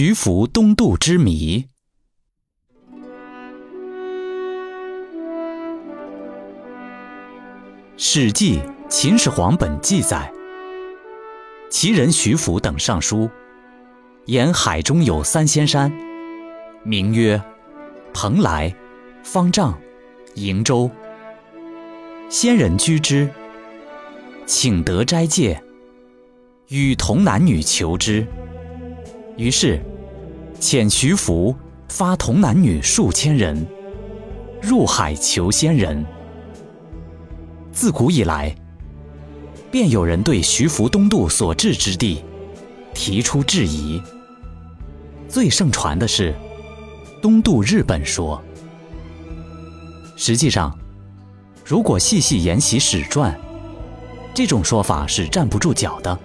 [0.00, 1.58] 徐福东渡之谜。
[7.96, 10.32] 《史记·秦始皇本纪》记载，
[11.68, 13.28] 齐人徐福等上书，
[14.26, 15.92] 言海中有三仙山，
[16.84, 17.42] 名曰
[18.14, 18.72] 蓬莱、
[19.24, 19.76] 方丈、
[20.36, 20.88] 瀛洲。
[22.28, 23.28] 仙人居之，
[24.46, 25.60] 请得斋戒，
[26.68, 28.24] 与童男女求之。
[29.38, 29.80] 于是，
[30.60, 31.54] 遣徐福
[31.88, 33.64] 发童男女数千人，
[34.60, 36.04] 入海求仙人。
[37.70, 38.52] 自古以来，
[39.70, 42.24] 便有人对徐福东渡所至之地
[42.92, 44.02] 提出质疑。
[45.28, 46.34] 最盛传的是
[47.22, 48.42] 东渡日本说。
[50.16, 50.76] 实际上，
[51.64, 53.38] 如果细细研习史传，
[54.34, 56.18] 这种说法是站不住脚的。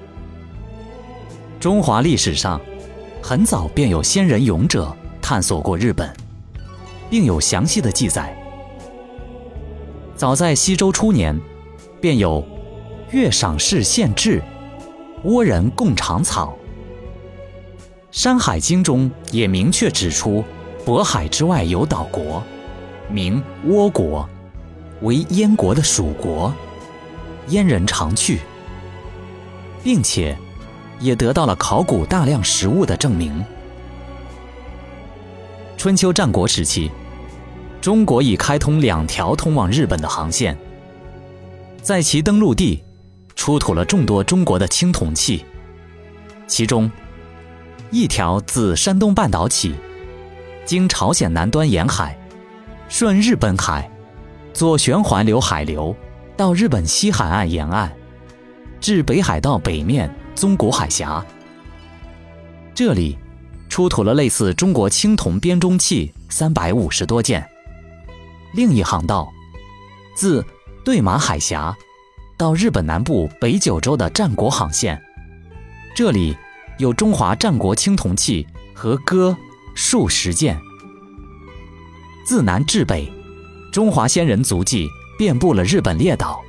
[1.59, 2.59] 中华历史上，
[3.25, 6.13] 很早便有先人勇者探索过日本，
[7.09, 8.37] 并有详细的记载。
[10.17, 11.39] 早在西周初年，
[12.01, 12.45] 便有
[13.11, 14.43] “月赏氏献制，
[15.23, 16.53] 倭人共尝草”。
[18.11, 20.43] 《山海经》中也明确指出，
[20.85, 22.43] 渤海之外有岛国，
[23.09, 24.27] 名倭国，
[25.01, 26.53] 为燕国的属国，
[27.47, 28.41] 燕人常去，
[29.81, 30.37] 并且
[31.03, 33.43] 也得到了考古大量实物的证明。
[35.77, 36.89] 春秋战国时期。
[37.81, 40.57] 中国已开通两条通往日本的航线，
[41.81, 42.81] 在其登陆地
[43.35, 45.43] 出土了众多中国的青铜器，
[46.47, 46.89] 其中
[47.91, 49.75] 一条自山东半岛起，
[50.63, 52.17] 经朝鲜南端沿海，
[52.87, 53.91] 顺日本海，
[54.53, 55.93] 左旋环流海流
[56.37, 57.91] 到日本西海岸沿岸，
[58.79, 61.23] 至北海道北面宗谷海峡，
[62.73, 63.17] 这里
[63.69, 67.47] 出土了类似中国青铜编钟器三百五十多件。
[68.53, 69.31] 另一航道，
[70.15, 70.45] 自
[70.83, 71.75] 对马海峡
[72.37, 75.01] 到日本南部北九州的战国航线，
[75.95, 76.35] 这里
[76.77, 79.35] 有中华战国青铜器和戈
[79.75, 80.59] 数十件。
[82.25, 83.11] 自南至北，
[83.71, 84.87] 中华先人足迹
[85.17, 86.41] 遍布了日本列岛，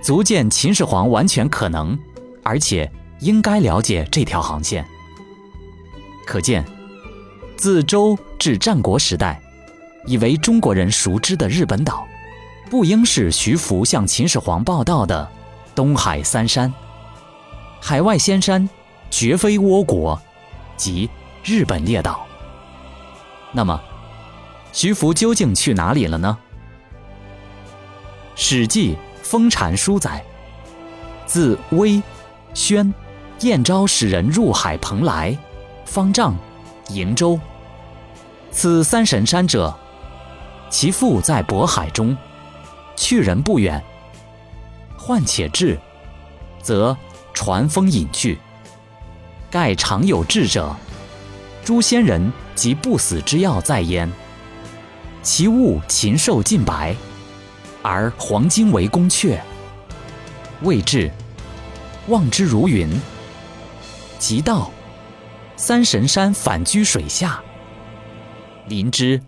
[0.00, 1.98] 足见秦始皇完全可能，
[2.42, 2.90] 而且
[3.20, 4.84] 应该了解这条航线。
[6.26, 6.64] 可见，
[7.56, 9.40] 自周至战国时代。
[10.06, 12.08] 以为中国人熟知的日本岛，
[12.70, 15.30] 不应是徐福向秦始皇报道的
[15.74, 16.72] 东海三山。
[17.82, 18.66] 海外仙山
[19.10, 20.18] 绝非倭国，
[20.74, 21.08] 即
[21.44, 22.26] 日本列岛。
[23.52, 23.78] 那么，
[24.72, 26.38] 徐福究竟去哪里了呢？
[28.42, 30.24] 《史记·封禅书》载：
[31.26, 32.02] 自威、
[32.54, 32.92] 宣、
[33.40, 35.36] 燕昭使人入海蓬莱、
[35.84, 36.34] 方丈、
[36.88, 37.38] 瀛洲，
[38.50, 39.74] 此三神山者。
[40.68, 42.16] 其父在渤海中，
[42.96, 43.82] 去人不远。
[44.96, 45.76] 患且至，
[46.62, 46.96] 则
[47.34, 48.38] 传风引去。
[49.50, 50.76] 盖常有志者，
[51.64, 54.08] 诸仙人及不死之药在焉。
[55.22, 56.94] 其物禽兽尽白，
[57.82, 59.40] 而黄金为宫阙。
[60.62, 61.10] 未至，
[62.10, 63.00] 望之如云。
[64.18, 64.70] 即道，
[65.56, 67.42] 三神山反居水下，
[68.66, 69.22] 临之。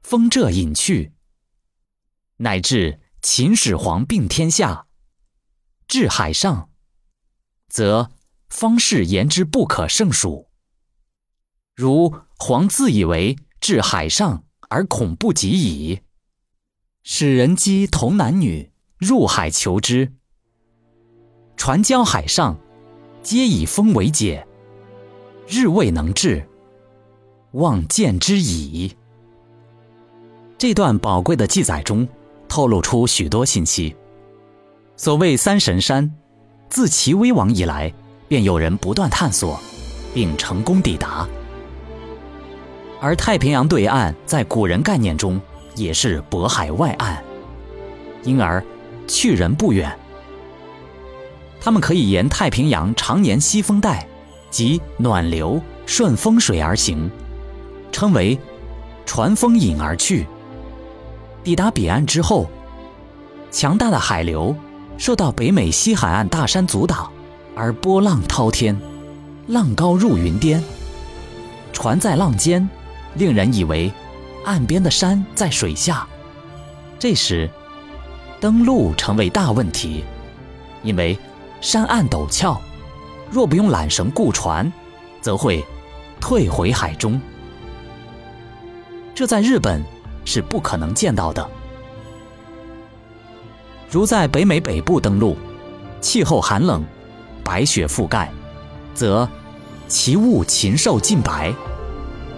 [0.00, 1.12] 风这隐去，
[2.38, 4.86] 乃至秦始皇并天下，
[5.86, 6.70] 至海上，
[7.68, 8.10] 则
[8.48, 10.48] 方士言之不可胜数。
[11.74, 16.00] 如皇自以为至海上而恐不及矣，
[17.02, 20.14] 使人机童男女入海求之。
[21.56, 22.56] 船交海上，
[23.22, 24.46] 皆以风为解，
[25.48, 26.46] 日未能至，
[27.52, 28.94] 望见之矣。
[30.58, 32.06] 这段宝贵的记载中，
[32.48, 33.94] 透露出许多信息。
[34.96, 36.12] 所谓三神山，
[36.68, 37.92] 自齐威王以来，
[38.28, 39.58] 便有人不断探索，
[40.12, 41.26] 并成功抵达。
[43.00, 45.40] 而太平洋对岸，在古人概念中
[45.74, 47.22] 也是渤海外岸，
[48.22, 48.62] 因而
[49.06, 49.96] 去人不远。
[51.64, 54.06] 他们可以沿太平洋常年西风带
[54.50, 57.10] 及暖流顺风水而行，
[57.90, 58.38] 称为
[59.06, 60.26] 船风引而去。
[61.42, 62.50] 抵达彼岸之后，
[63.50, 64.54] 强大的海流
[64.98, 67.10] 受到北美西海岸大山阻挡，
[67.56, 68.78] 而波浪滔天，
[69.46, 70.62] 浪高入云巅。
[71.72, 72.68] 船在浪尖，
[73.14, 73.90] 令人以为
[74.44, 76.06] 岸边的山在水下。
[76.98, 77.48] 这时，
[78.38, 80.04] 登陆成为大问题，
[80.82, 81.18] 因为
[81.60, 82.60] 山岸陡峭，
[83.30, 84.70] 若不用缆绳固船，
[85.20, 85.64] 则会
[86.20, 87.20] 退回海中。
[89.14, 89.82] 这在日本
[90.24, 91.48] 是不可能见到的。
[93.90, 95.36] 如在北美北部登陆，
[96.00, 96.84] 气候寒冷，
[97.44, 98.30] 白雪覆盖，
[98.92, 99.28] 则
[99.86, 101.54] 其物禽兽尽白。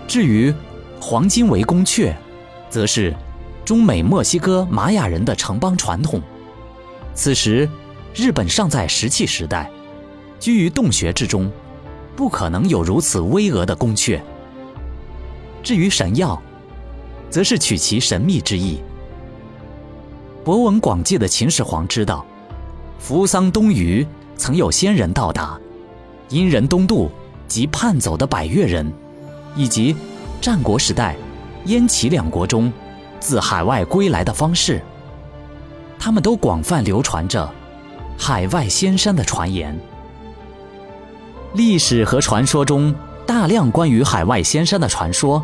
[0.06, 0.54] 至于
[1.00, 2.14] 黄金为宫阙，
[2.68, 3.14] 则是
[3.64, 6.20] 中美墨西哥玛雅人的城邦传统。
[7.14, 7.68] 此时，
[8.16, 9.70] 日本尚在石器时代，
[10.40, 11.52] 居于洞穴之中，
[12.16, 14.18] 不可能有如此巍峨的宫阙。
[15.62, 16.40] 至于神药，
[17.28, 18.80] 则是取其神秘之意。
[20.42, 22.24] 博闻广记的秦始皇知道，
[22.98, 25.60] 扶桑东隅曾有仙人到达，
[26.30, 27.10] 殷人东渡
[27.46, 28.90] 及叛走的百越人，
[29.54, 29.94] 以及
[30.40, 31.14] 战国时代
[31.66, 32.72] 燕齐两国中
[33.20, 34.80] 自海外归来的方士，
[35.98, 37.52] 他们都广泛流传着
[38.18, 39.78] 海外仙山的传言。
[41.54, 42.94] 历史和传说中
[43.26, 45.42] 大量关于海外仙山的传说，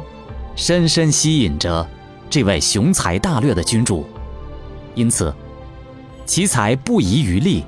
[0.56, 1.86] 深深吸引着
[2.28, 4.04] 这位雄才大略的君主。
[4.94, 5.34] 因此，
[6.26, 7.64] 其才不遗余力，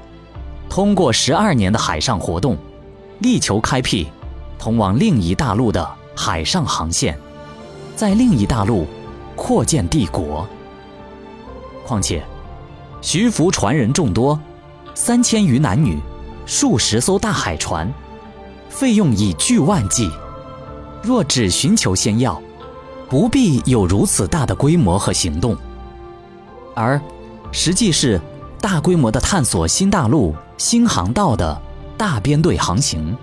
[0.68, 2.56] 通过十二年的海上活动，
[3.20, 4.08] 力求开辟
[4.58, 7.18] 通往另一大陆的海上航线，
[7.96, 8.86] 在另一大陆
[9.34, 10.46] 扩建帝国。
[11.86, 12.22] 况且，
[13.00, 14.38] 徐福传人众多，
[14.94, 16.00] 三千余男女，
[16.46, 17.92] 数十艘大海船，
[18.68, 20.10] 费用以巨万计。
[21.02, 22.40] 若只寻求仙药，
[23.08, 25.56] 不必有如此大的规模和行动，
[26.74, 27.00] 而。
[27.56, 28.20] 实际是
[28.60, 31.60] 大规模的探索新大陆、新航道的
[31.96, 33.16] 大编队航行。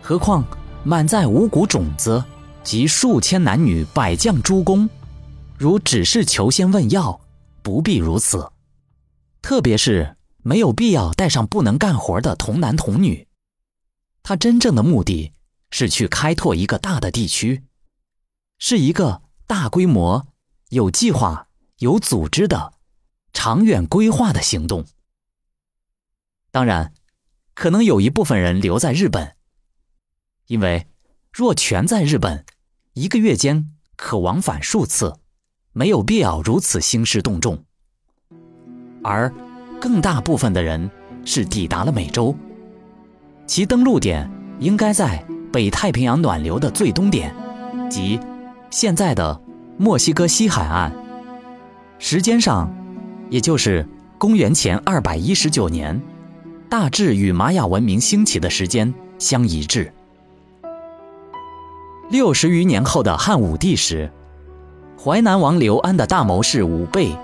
[0.00, 0.44] 何况
[0.84, 2.22] 满载五谷种子
[2.62, 4.88] 及数千男女、百将诸公，
[5.58, 7.18] 如只是求仙问药，
[7.60, 8.46] 不必如此。
[9.44, 13.28] 特别是没有必要带上不能干活的童男童女。
[14.22, 15.34] 他真正的目的
[15.70, 17.62] 是去开拓一个大的地区，
[18.58, 20.28] 是一个大规模、
[20.70, 21.48] 有计划。
[21.78, 22.72] 有组织的、
[23.34, 24.86] 长远规划的行动。
[26.50, 26.94] 当然，
[27.52, 29.36] 可能有一部分人留在日本，
[30.46, 30.86] 因为
[31.30, 32.46] 若全在日本，
[32.94, 35.18] 一个月间可往返数次，
[35.72, 37.66] 没有必要如此兴师动众。
[39.04, 39.30] 而
[39.80, 40.90] 更大部分的人
[41.24, 42.34] 是抵达了美洲，
[43.46, 44.28] 其登陆点
[44.58, 47.32] 应该在北太平洋暖流的最东点，
[47.88, 48.18] 即
[48.70, 49.38] 现在的
[49.76, 50.90] 墨西哥西海岸。
[51.98, 52.68] 时间上，
[53.30, 53.86] 也就是
[54.18, 56.00] 公元前二百一十九年，
[56.68, 59.92] 大致与玛雅文明兴起的时间相一致。
[62.10, 64.10] 六十余年后的汉武帝时，
[65.02, 67.16] 淮南王刘安的大谋士武备，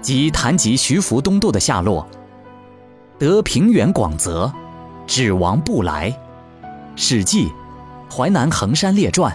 [0.00, 2.06] 即谈及徐福东渡的下落，
[3.18, 4.52] 得平原广泽，
[5.06, 6.10] 指王不来，
[6.96, 7.48] 《史记·
[8.14, 9.32] 淮南衡山列传》，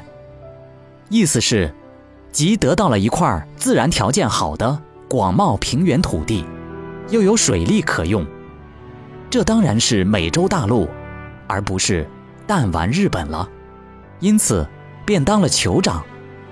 [1.10, 1.74] 意思是。
[2.32, 6.44] 即得到了一块自然条件好的广袤平原土地，
[7.12, 8.26] 又有水利可用，
[9.30, 10.90] 这当然是美洲大陆，
[11.46, 12.10] 而不是
[12.48, 13.48] 弹丸日本了。
[14.20, 14.68] 因此，
[15.06, 16.04] 便当了酋长，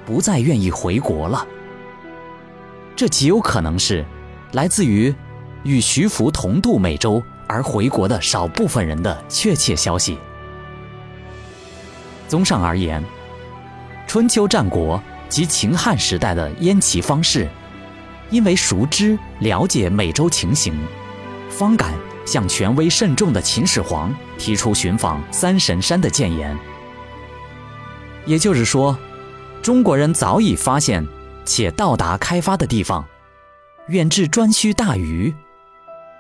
[0.05, 1.43] 不再愿意回国了。
[2.95, 4.05] 这极有可能是
[4.53, 5.13] 来自于
[5.63, 10.17] 与徐福同渡美洲而回国的少部分人的确切消息。
[12.27, 13.03] 综上而言，
[14.07, 15.01] 春秋战国。
[15.31, 17.47] 及秦汉时代的燕齐方士，
[18.29, 20.77] 因为熟知了解美洲情形，
[21.49, 21.93] 方敢
[22.25, 26.53] 向权威慎重的秦始皇提出寻访三神山的谏言。
[28.25, 28.97] 也就是说，
[29.61, 31.07] 中国人早已发现
[31.51, 33.05] 且到达开发的地方，
[33.89, 35.35] 远至颛顼大隅，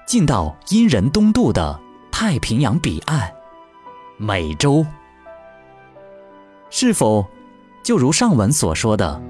[0.05, 1.79] 近到殷人东渡的
[2.11, 3.31] 太平洋彼岸，
[4.17, 4.85] 美洲，
[6.69, 7.25] 是否？
[7.81, 9.21] 就如上文所说的，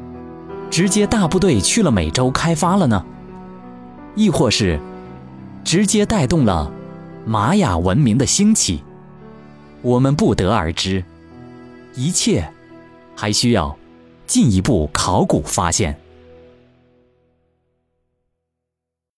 [0.72, 3.06] 直接大部队去了美洲开发了呢，
[4.16, 4.80] 亦或是
[5.64, 6.72] 直接带动了
[7.26, 8.84] 玛雅文明的兴起，
[9.84, 11.06] 我们不得而知。
[11.94, 12.52] 一切
[13.16, 13.78] 还需要
[14.32, 16.01] 进一步考古发现。